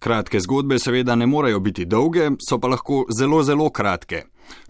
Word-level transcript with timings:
Kratke 0.00 0.40
zgodbe 0.40 0.78
seveda 0.78 1.14
ne 1.14 1.26
morejo 1.26 1.60
biti 1.60 1.84
dolge, 1.84 2.30
so 2.48 2.56
pa 2.58 2.68
lahko 2.72 3.02
zelo, 3.12 3.42
zelo 3.42 3.66
kratke. 3.70 4.22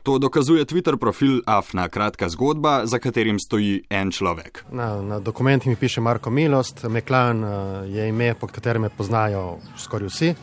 To 0.02 0.18
dokazuje 0.18 0.64
Twitter 0.64 0.96
profil 0.96 1.40
Afna 1.46 1.88
kratka 1.88 2.28
zgodba, 2.28 2.86
za 2.86 2.98
katerim 2.98 3.38
stoji 3.38 3.84
en 3.90 4.10
človek. 4.10 4.64
Na, 4.72 5.02
na 5.02 5.20
dokumentih 5.20 5.70
mi 5.70 5.76
piše 5.76 6.00
Marko 6.00 6.30
Milost, 6.30 6.82
Meklan 6.82 7.44
uh, 7.44 7.50
je 7.86 8.08
ime, 8.08 8.34
pod 8.34 8.50
katerim 8.50 8.82
me 8.82 8.88
poznajo 8.88 9.58
skoraj 9.78 10.08
vsi. 10.08 10.34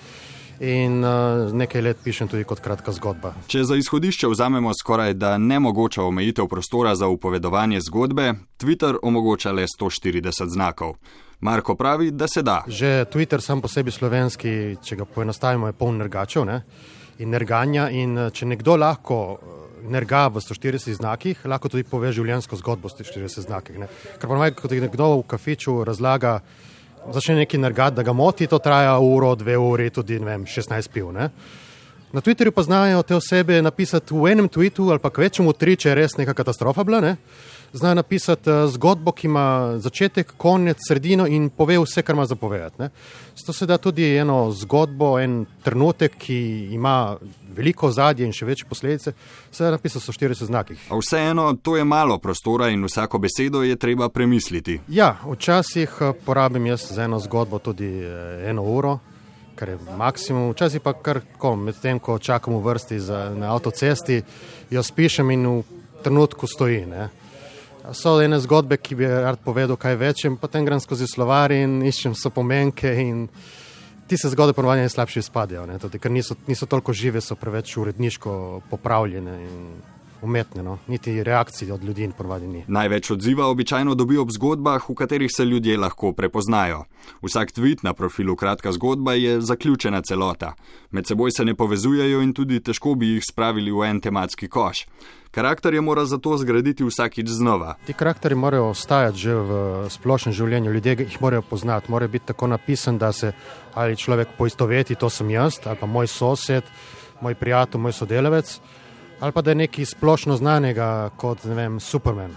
In 0.60 1.04
uh, 1.04 1.52
nekaj 1.54 1.82
let 1.82 1.98
pišem 2.04 2.32
tudi 2.32 2.48
kot 2.48 2.64
kratka 2.64 2.92
zgodba. 2.92 3.34
Če 3.48 3.68
za 3.68 3.76
izhodišče 3.76 4.32
vzamemo 4.32 4.72
skoraj 4.74 5.14
da 5.14 5.38
nemogoča 5.38 6.04
omejitev 6.04 6.48
prostora 6.48 6.96
za 6.96 7.08
upovedovanje 7.08 7.82
zgodbe, 7.82 8.34
Twitter 8.58 8.96
omogoča 9.04 9.52
le 9.52 9.68
140 9.68 10.48
znakov. 10.48 10.96
Marko 11.42 11.76
pravi, 11.76 12.12
da 12.12 12.28
se 12.28 12.42
da. 12.42 12.64
Že 12.68 13.06
Twitter 13.14 13.42
sam 13.42 13.62
po 13.62 13.68
sebi 13.68 13.92
slovenski, 13.92 14.78
če 14.84 14.96
ga 14.96 15.06
poenostavimo, 15.06 15.68
je 15.68 15.74
poln 15.78 16.00
nergačev 16.02 16.46
ne? 16.46 16.62
in 17.22 17.30
nerganja. 17.30 17.90
In 17.94 18.18
če 18.34 18.46
nekdo 18.50 18.76
lahko 18.78 19.38
nerga 19.86 20.28
v 20.34 20.42
140 20.42 20.98
znakih, 20.98 21.46
lahko 21.46 21.70
tudi 21.70 21.86
pove 21.86 22.10
življenjsko 22.14 22.58
zgodbo 22.58 22.90
v 22.90 22.98
140 22.98 23.46
znakih. 23.46 23.78
Ne? 23.84 23.90
Ker 24.18 24.30
pa 24.30 24.40
naj, 24.40 24.56
kot 24.58 24.74
nekdo 24.74 25.12
v 25.20 25.28
kafiču 25.30 25.84
razlaga, 25.86 26.40
začne 27.14 27.44
neki 27.44 27.62
nergati, 27.62 28.00
da 28.00 28.04
ga 28.04 28.18
moti, 28.18 28.50
to 28.50 28.58
traja 28.58 28.98
uro, 28.98 29.36
dve 29.38 29.58
uri, 29.62 29.92
tudi 29.94 30.18
vem, 30.18 30.50
16 30.50 30.90
piv. 30.94 31.14
Ne? 31.14 31.30
Na 32.12 32.22
Twitterju 32.22 32.52
pa 32.52 32.64
znajo 32.64 33.04
te 33.04 33.16
osebe 33.16 33.62
napisati 33.62 34.14
v 34.14 34.32
enem 34.32 34.50
tweetu 34.50 34.90
ali 34.90 35.00
pa 35.00 35.10
kvečemu 35.10 35.54
tri, 35.54 35.76
če 35.76 35.90
je 35.90 35.96
res 35.96 36.18
neka 36.18 36.34
katastrofa 36.34 36.84
bila. 36.84 37.02
Ne? 37.02 37.18
znajo 37.74 37.96
napisati 37.96 38.50
uh, 38.50 38.70
zgodbo, 38.72 39.12
ki 39.12 39.28
ima 39.28 39.78
začetek, 39.78 40.34
konec, 40.38 40.78
sredino 40.88 41.28
in 41.28 41.50
pove 41.50 41.78
vse, 41.80 42.02
kar 42.02 42.16
ima 42.16 42.26
zapovedati. 42.26 42.90
Zato 43.36 43.54
se 43.54 43.66
da 43.66 43.78
tudi 43.78 44.16
eno 44.16 44.52
zgodbo, 44.52 45.20
en 45.20 45.46
trenutek, 45.64 46.18
ki 46.18 46.38
ima 46.72 47.18
veliko 47.56 47.92
zadje 47.92 48.26
in 48.26 48.34
še 48.34 48.46
večje 48.46 48.68
posledice, 48.70 49.14
se 49.52 49.64
da 49.64 49.72
napisati 49.72 50.06
so 50.06 50.12
40 50.12 50.46
znakih. 50.46 50.88
A 50.90 50.98
vseeno, 50.98 51.54
to 51.62 51.78
je 51.78 51.84
malo 51.84 52.18
prostora 52.18 52.70
in 52.70 52.86
vsako 52.86 53.18
besedo 53.20 53.64
je 53.64 53.76
treba 53.76 54.10
premisliti. 54.10 54.80
Ja, 54.88 55.16
včasih 55.26 56.02
eh, 56.02 56.14
porabim 56.26 56.66
jaz 56.66 56.92
za 56.92 57.04
eno 57.04 57.20
zgodbo 57.20 57.60
tudi 57.60 57.90
eh, 58.04 58.50
eno 58.50 58.64
uro. 58.64 59.00
Kar 59.58 59.70
je 59.74 59.78
maksimum, 59.98 60.52
včasih 60.54 60.82
pa 60.86 60.94
kar 60.94 61.24
ko, 61.42 61.56
medtem 61.58 61.98
ko 62.00 62.20
čakam 62.22 62.60
v 62.60 62.66
vrsti 62.68 63.00
za, 63.02 63.22
na 63.34 63.56
avtocesti, 63.56 64.22
jo 64.70 64.84
spišem 64.84 65.34
in 65.34 65.48
v 65.48 65.64
trenutku 66.06 66.46
stoji. 66.46 66.86
Ne 66.86 67.10
so 67.94 68.18
ene 68.22 68.40
zgodbe, 68.40 68.78
ki 68.78 68.96
bi 68.96 69.08
rad 69.08 69.40
povedal 69.44 69.78
kaj 69.80 69.96
več, 70.00 70.26
in 70.28 70.38
potem 70.40 70.66
grem 70.66 70.82
skozi 70.84 71.08
slovar 71.08 71.54
in 71.56 71.80
iščem 71.86 72.16
so 72.18 72.32
pomenke. 72.34 72.94
Ti 74.08 74.18
se 74.18 74.32
zgodbe 74.32 74.56
ponovadi 74.56 74.86
najslabše 74.86 75.20
izpadejo, 75.20 75.66
ker 76.00 76.12
niso, 76.12 76.38
niso 76.48 76.66
toliko 76.66 76.96
žive, 76.96 77.22
so 77.22 77.36
preveč 77.36 77.76
uredniško 77.78 78.34
popravljene. 78.72 79.38
Umetne, 80.22 80.64
no? 80.64 80.78
niti 80.88 81.24
reakcije 81.24 81.74
od 81.74 81.84
ljudi 81.84 82.12
ponovadi 82.18 82.48
ni. 82.48 82.64
Največ 82.68 83.12
odziva 83.12 83.46
običajno 83.48 83.96
dobijo 83.96 84.22
ob 84.22 84.32
zgodbah, 84.32 84.90
v 84.90 84.96
katerih 84.96 85.32
se 85.36 85.46
ljudje 85.46 85.78
lahko 85.78 86.14
prepoznajo. 86.14 86.84
Vsak 87.22 87.52
tweet 87.52 87.84
na 87.84 87.94
profilu 87.94 88.36
Kratka 88.36 88.72
zgodba 88.72 89.14
je 89.14 89.42
zaključena 89.42 90.02
celota. 90.02 90.54
Med 90.92 91.08
seboj 91.08 91.32
se 91.32 91.46
ne 91.46 91.56
povezujejo 91.56 92.22
in 92.22 92.34
tudi 92.34 92.60
težko 92.60 92.96
bi 92.96 93.08
jih 93.08 93.24
spravili 93.30 93.72
v 93.72 93.84
en 93.84 94.02
tematski 94.02 94.48
koš. 94.48 94.86
Karakterje 95.32 95.82
mora 95.82 96.06
zato 96.06 96.38
zgraditi 96.38 96.84
vsakič 96.84 97.28
znova. 97.30 97.76
Ti 97.86 97.94
karakteri 97.94 98.36
morajo 98.36 98.70
ostajati 98.70 99.18
že 99.18 99.36
v 99.36 99.52
splošnem 99.90 100.34
življenju, 100.34 100.72
ljudje 100.72 100.96
jih 101.00 101.22
morajo 101.22 101.42
poznati, 101.42 101.92
mora 101.92 102.08
biti 102.08 102.26
tako 102.26 102.48
napisan, 102.48 102.98
da 102.98 103.12
se 103.12 103.32
ali 103.74 103.96
človek 103.96 104.28
poistoveti, 104.38 104.96
to 104.96 105.10
sem 105.10 105.30
jaz, 105.30 105.60
ali 105.66 105.78
pa 105.78 105.86
moj 105.86 106.08
sosed, 106.08 106.64
moj 107.22 107.36
prijatelj, 107.36 107.82
moj 107.82 107.94
sodelavec, 107.94 108.60
ali 109.20 109.32
pa 109.32 109.42
da 109.42 109.52
je 109.52 109.56
nekaj 109.56 109.86
splošno 109.86 110.38
znanega 110.38 111.10
kot 111.18 111.46
vem, 111.46 111.80
Superman. 111.80 112.36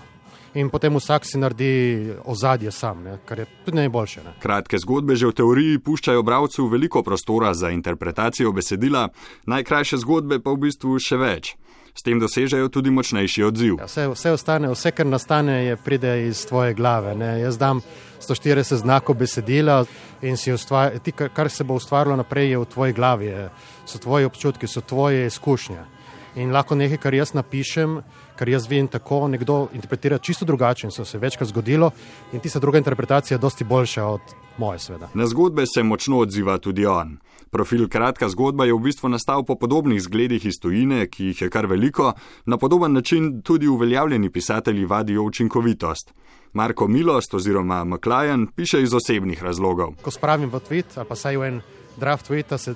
In 0.55 0.71
potem 0.71 0.97
vsak 0.97 1.25
si 1.25 1.39
naredi 1.39 2.11
ozadje 2.27 2.71
sam, 2.75 3.05
ne, 3.05 3.19
kar 3.25 3.39
je 3.39 3.47
tudi 3.65 3.77
najboljše. 3.77 4.21
Ne. 4.25 4.33
Kratke 4.43 4.79
zgodbe 4.79 5.15
že 5.17 5.31
v 5.31 5.37
teoriji 5.39 5.79
puščajo 5.79 6.23
bralcu 6.27 6.67
veliko 6.67 7.03
prostora 7.07 7.55
za 7.55 7.71
interpretacijo 7.71 8.53
besedila, 8.53 9.09
najkrajše 9.47 10.01
zgodbe 10.03 10.41
pa 10.43 10.51
v 10.51 10.67
bistvu 10.67 10.99
še 10.99 11.21
več. 11.21 11.55
S 11.95 12.03
tem 12.07 12.19
dosežejo 12.23 12.69
tudi 12.71 12.91
močnejši 12.91 13.45
odziv. 13.45 13.79
Ja, 13.79 13.87
vse, 13.87 14.09
vse, 14.11 14.33
ostane, 14.35 14.71
vse, 14.71 14.93
kar 14.95 15.07
nastane, 15.07 15.57
je, 15.65 15.77
pride 15.77 16.13
iz 16.29 16.43
tvoje 16.47 16.75
glave. 16.75 17.17
Ne. 17.19 17.33
Jaz 17.43 17.59
dam 17.59 17.83
140 18.23 18.83
znakov 18.83 19.19
besedila 19.19 19.85
in 20.23 20.39
ustvar, 20.55 20.99
ti, 21.03 21.13
kar, 21.13 21.31
kar 21.35 21.51
se 21.51 21.67
bo 21.67 21.79
ustvarilo 21.79 22.17
naprej, 22.17 22.55
je 22.55 22.59
v 22.63 22.69
tvoji 22.75 22.95
glavi, 22.95 23.27
je, 23.27 23.49
so 23.87 23.99
tvoji 23.99 24.31
občutki, 24.31 24.71
so 24.71 24.81
tvoje 24.81 25.27
izkušnje. 25.27 26.00
In 26.35 26.53
lahko 26.53 26.75
nekaj, 26.79 26.99
kar 27.03 27.15
jaz 27.15 27.33
napišem, 27.35 27.97
kar 28.39 28.49
jaz 28.49 28.69
vidim 28.71 28.89
tako, 28.89 29.29
nekdo 29.29 29.67
interpretira 29.75 30.19
čisto 30.19 30.45
drugače 30.45 30.87
in 30.87 30.91
so 30.95 31.05
se 31.05 31.19
večkrat 31.19 31.49
zgodilo 31.49 31.91
in 32.33 32.41
tista 32.41 32.59
druga 32.59 32.79
interpretacija 32.79 33.35
je 33.35 33.41
dosti 33.41 33.65
boljša 33.65 34.05
od 34.05 34.21
moje 34.59 34.79
sveda. 34.79 35.09
Na 35.15 35.27
zgodbe 35.27 35.67
se 35.67 35.83
močno 35.83 36.19
odziva 36.19 36.59
tudi 36.59 36.87
on. 36.87 37.19
Profil 37.51 37.89
Kratka 37.89 38.29
zgodba 38.29 38.65
je 38.65 38.75
v 38.75 38.79
bistvu 38.79 39.09
nastal 39.09 39.43
po 39.45 39.55
podobnih 39.55 40.03
zgledih 40.03 40.47
iz 40.47 40.61
tujine, 40.63 41.07
ki 41.07 41.25
jih 41.25 41.43
je 41.43 41.51
kar 41.51 41.67
veliko, 41.67 42.13
na 42.47 42.59
podoben 42.59 42.93
način 42.93 43.43
tudi 43.43 43.67
uveljavljeni 43.69 44.31
pisatelji 44.31 44.85
vadijo 44.85 45.23
učinkovitost. 45.23 46.15
Marko 46.53 46.89
Milost 46.89 47.35
oziroma 47.35 47.85
McLaren 47.85 48.47
piše 48.47 48.83
iz 48.83 48.95
osebnih 48.95 49.43
razlogov. 49.43 49.95
Ko 50.03 50.11
spravim 50.11 50.51
v 50.51 50.61
tweet 50.61 50.97
ali 50.97 51.09
pa 51.09 51.17
saj 51.17 51.37
v 51.37 51.49
en 51.49 51.61
draft 51.97 52.31
tweeta, 52.31 52.59
se 52.59 52.75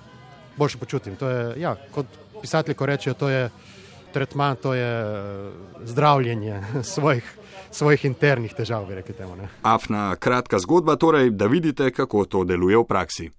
boljše 0.56 0.78
počutim. 0.78 1.16
To 1.16 1.28
je, 1.28 1.60
ja, 1.60 1.76
kot 1.94 2.06
pisatelji, 2.41 2.75
ko 2.75 2.87
rečejo, 2.87 3.15
to 3.15 3.28
je 3.28 3.50
tretman, 4.12 4.56
to 4.56 4.75
je 4.75 4.92
eh, 5.03 5.50
zdravljenje 5.84 6.62
svojih, 6.94 7.38
svojih 7.70 8.04
internih 8.04 8.54
težav, 8.54 8.87
bi 8.87 8.94
rekli 8.94 9.15
temu. 9.15 9.37
Afna 9.62 10.16
kratka 10.16 10.59
zgodba, 10.59 10.97
torej, 10.97 11.31
da 11.31 11.47
vidite, 11.47 11.91
kako 11.91 12.25
to 12.25 12.44
deluje 12.44 12.78
v 12.78 12.84
praksi. 12.84 13.31